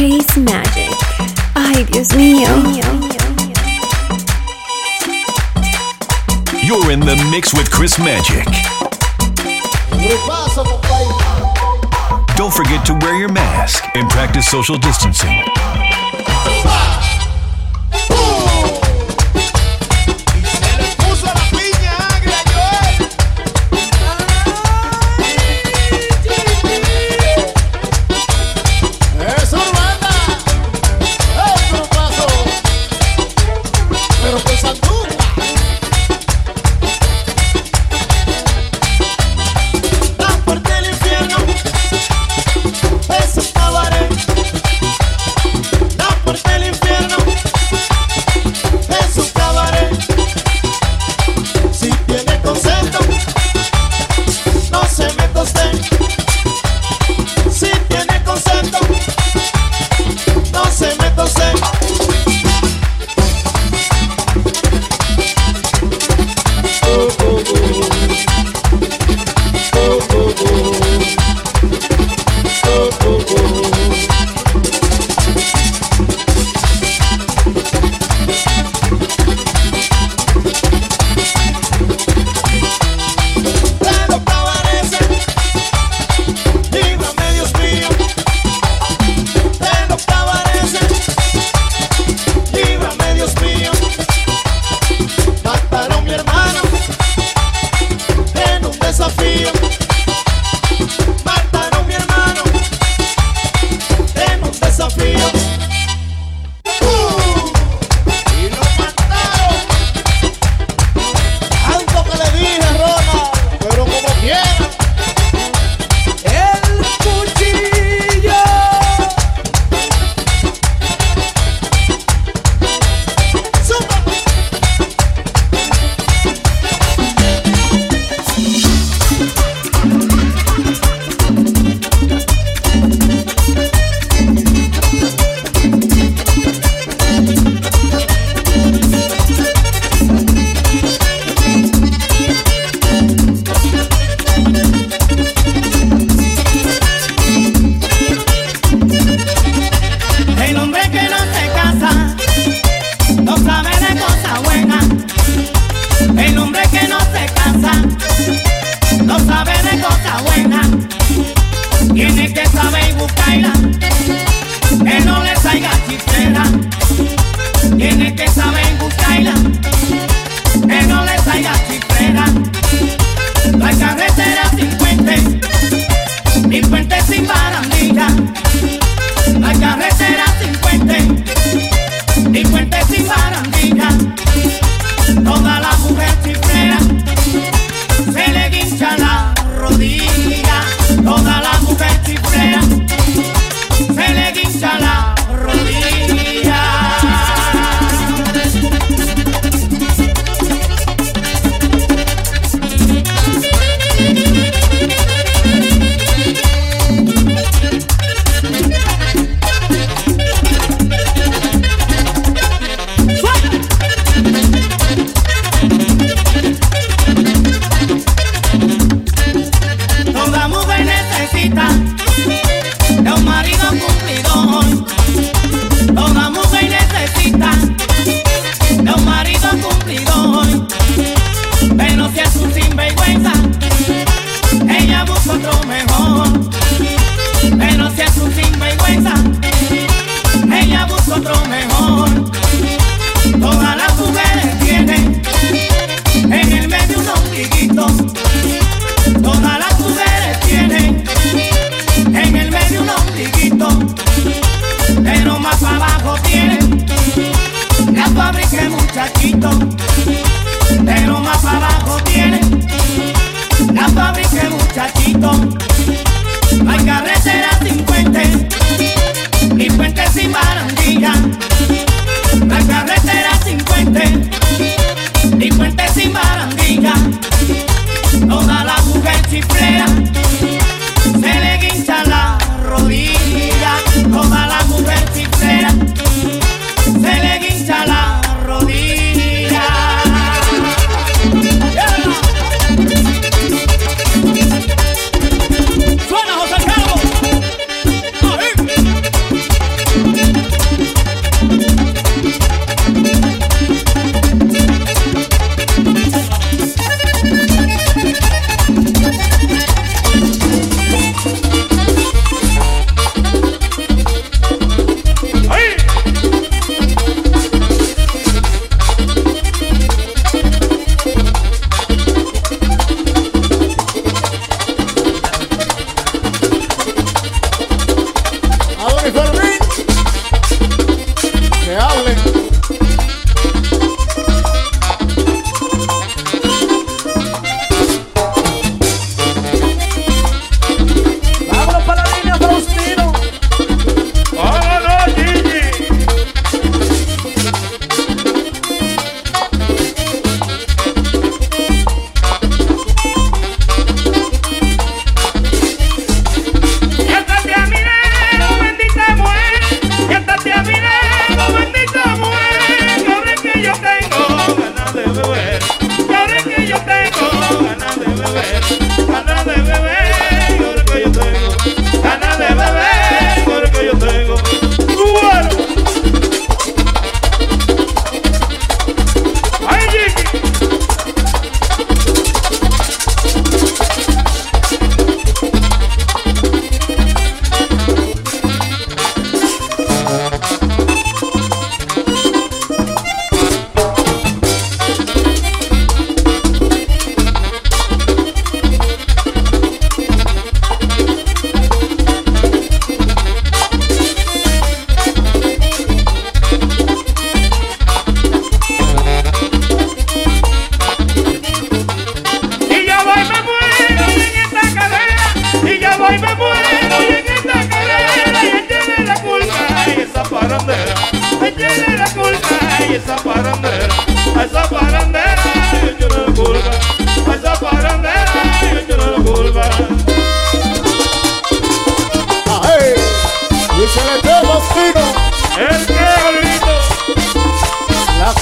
[0.00, 0.88] Chris Magic.
[1.54, 2.48] Ay, Dios mío.
[6.62, 8.46] You're in the mix with Chris Magic.
[12.34, 15.36] Don't forget to wear your mask and practice social distancing.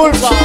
[0.00, 0.39] 좋을까?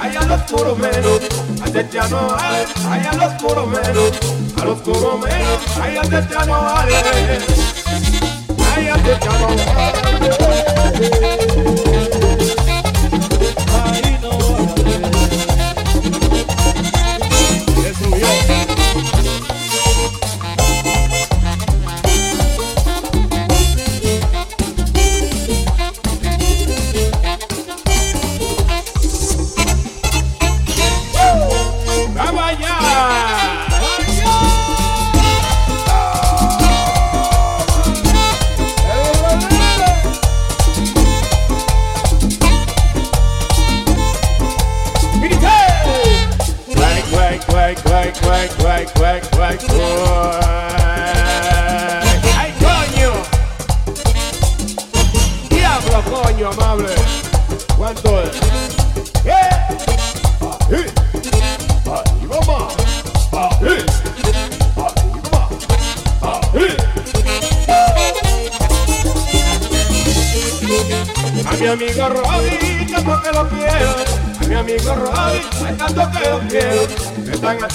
[0.00, 1.20] Ay, a los poromeros,
[1.62, 2.64] antes ya no hay.
[2.88, 4.12] Ay, a los poromeros,
[4.60, 5.60] a los poromeros.
[5.80, 6.44] Ay, antes ya
[6.78, 6.92] hay.
[8.74, 9.30] Ay, antes ya
[11.80, 11.85] hay.
[49.54, 49.85] back.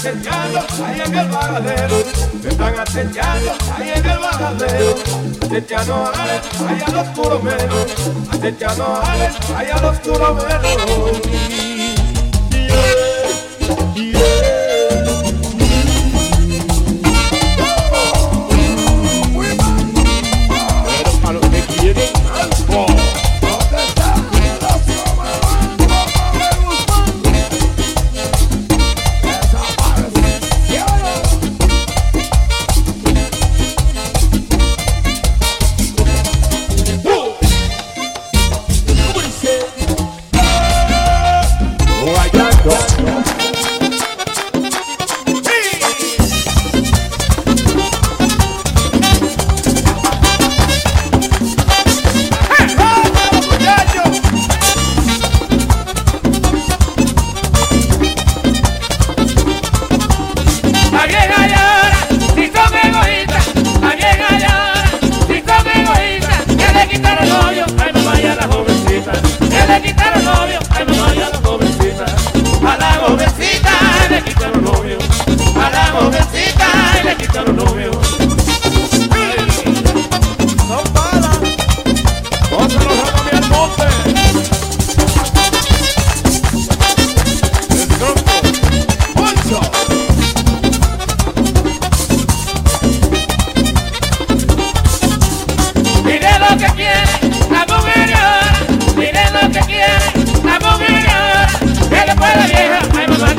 [0.02, 1.96] acechando ahí en el baradero,
[2.42, 4.94] me están acechando ahí en el baradero,
[5.42, 7.86] acechando ahí a los puromeros,
[8.32, 9.00] acechando
[9.54, 11.71] ahí a los puromeros.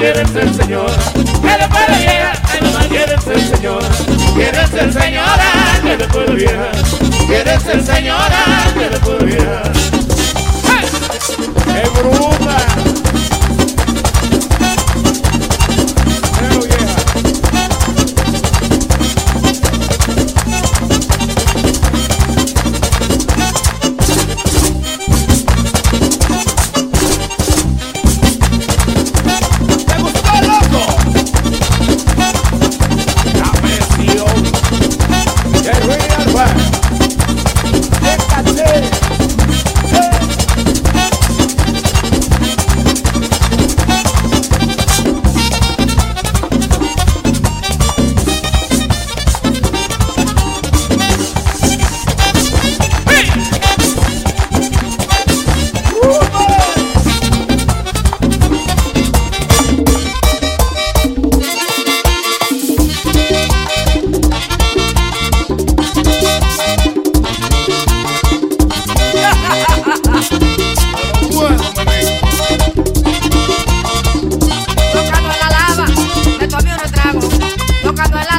[0.03, 3.87] quieres ser señora, que puedo vieja, ay mamá quieres ser señora,
[4.35, 5.45] quieres ser señora,
[5.81, 6.71] que puedo vieja,
[7.25, 8.43] quieres ser señora,
[8.73, 9.63] que puedo vieja.
[11.65, 13.02] ¡Qué bruta!
[77.95, 78.32] tocando el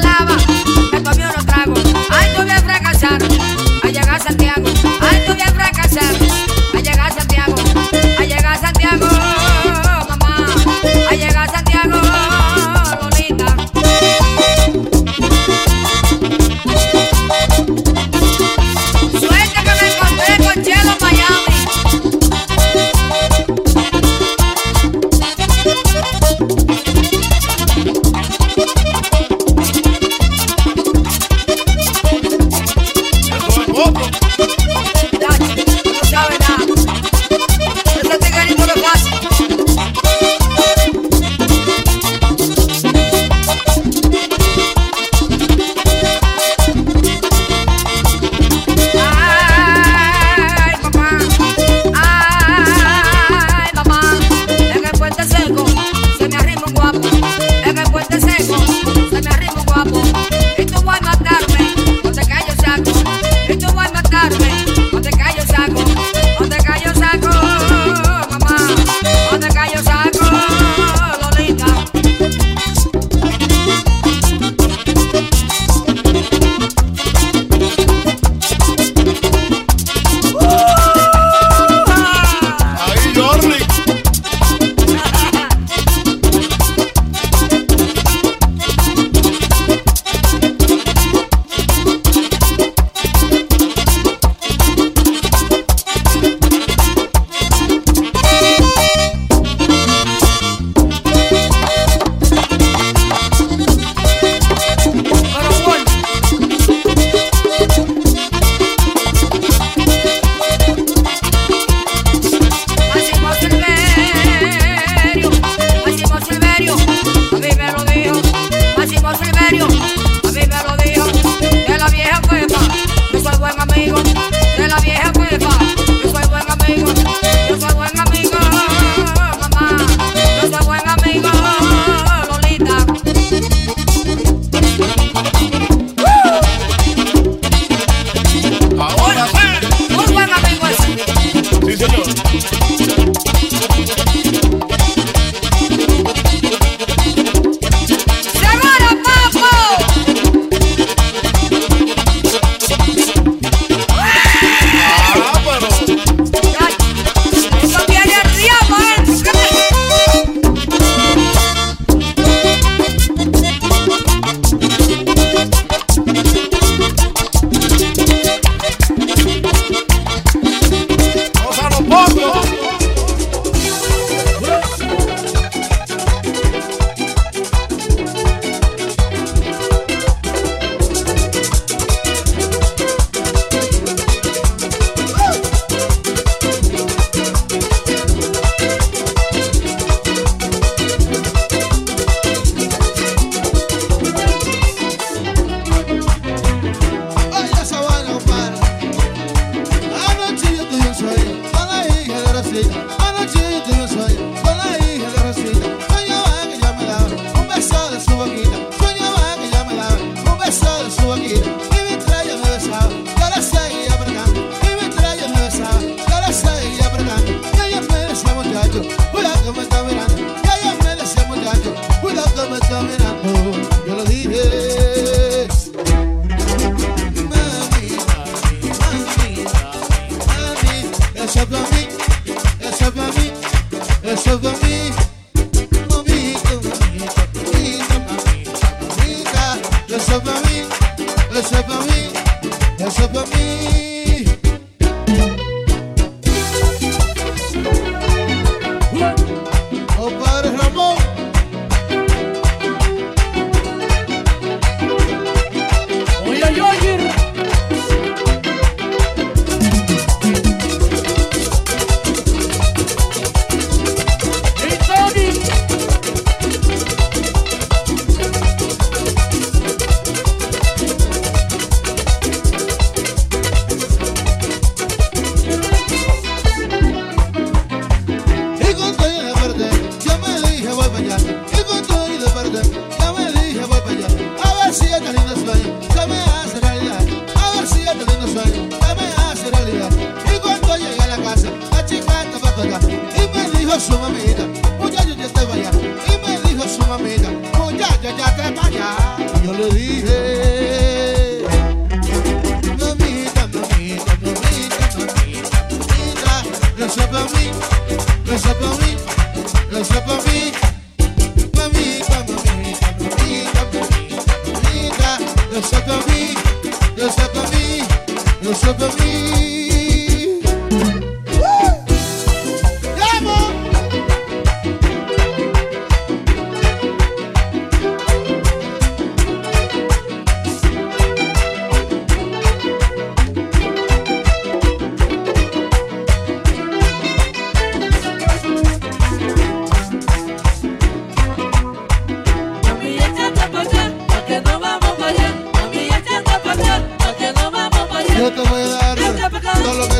[300.05, 300.34] Hey.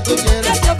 [0.05, 0.77] tú quieras, a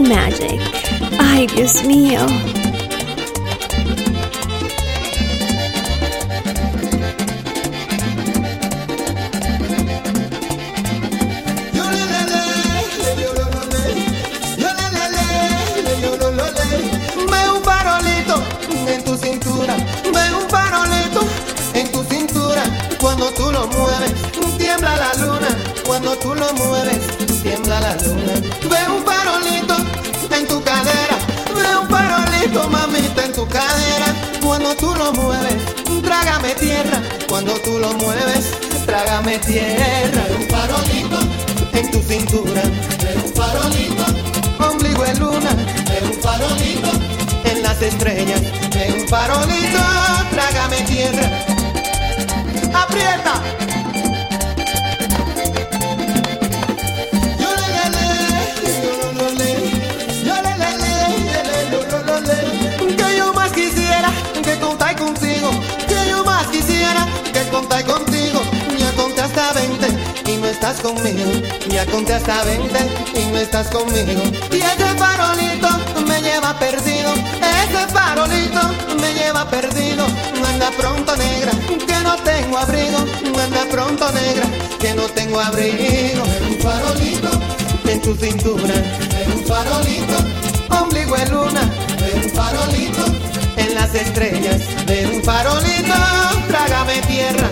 [0.00, 0.60] Magic,
[1.18, 2.20] ay Dios mío.
[11.72, 12.42] Yolaly,
[13.04, 13.94] leyolololey,
[14.58, 15.20] yo ley,
[17.30, 18.42] ve un parolito
[18.86, 19.76] en tu cintura,
[20.12, 21.20] me un parolito
[21.74, 22.62] en tu cintura,
[23.00, 24.12] cuando tú no mueves,
[24.58, 25.65] tiembla la luna
[25.98, 26.98] cuando tú lo mueves,
[27.42, 28.34] tiembla la luna.
[28.68, 29.76] Veo un farolito
[30.30, 31.16] en tu cadera,
[31.54, 34.06] veo un farolito, mamita, en tu cadera.
[34.42, 35.56] Cuando tú lo mueves,
[36.02, 37.00] trágame tierra.
[37.26, 38.52] Cuando tú lo mueves,
[38.84, 40.22] trágame tierra.
[40.28, 41.18] Veo un farolito
[41.72, 42.62] en tu cintura,
[43.02, 44.04] veo un farolito,
[44.68, 45.50] ombligo en luna,
[45.88, 46.90] veo un farolito
[47.44, 48.42] en las estrellas,
[48.74, 49.85] veo un farolito.
[70.70, 71.30] Estás conmigo,
[71.68, 72.78] ya conté hasta 20
[73.14, 74.22] y no estás conmigo.
[74.50, 75.68] Y ese farolito
[76.08, 78.60] me lleva perdido, ese farolito
[79.00, 80.04] me lleva perdido.
[80.44, 81.52] Anda pronto negra,
[81.86, 84.46] que no tengo abrigo, anda pronto negra,
[84.80, 86.24] que no tengo abrigo.
[86.48, 87.30] Un farolito
[87.88, 88.74] en tu cintura,
[89.36, 91.62] un farolito, ombligo de luna,
[92.12, 93.04] un farolito
[93.56, 94.62] en las estrellas,
[95.14, 95.94] un farolito,
[96.48, 97.50] trágame tierra,